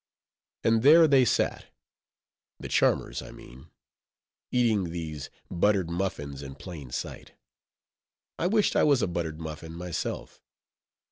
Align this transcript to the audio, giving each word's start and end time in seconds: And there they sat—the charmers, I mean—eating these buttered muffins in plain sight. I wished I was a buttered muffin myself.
And 0.63 0.81
there 0.81 1.07
they 1.07 1.25
sat—the 1.25 2.69
charmers, 2.69 3.21
I 3.21 3.29
mean—eating 3.29 4.85
these 4.85 5.29
buttered 5.51 5.91
muffins 5.91 6.41
in 6.41 6.55
plain 6.55 6.89
sight. 6.89 7.33
I 8.39 8.47
wished 8.47 8.75
I 8.75 8.81
was 8.81 9.03
a 9.03 9.07
buttered 9.07 9.39
muffin 9.39 9.73
myself. 9.75 10.41